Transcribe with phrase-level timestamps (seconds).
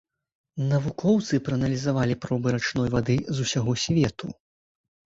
[0.69, 4.27] Навукоўцы прааналізавалі пробы рачной вады з усяго свету.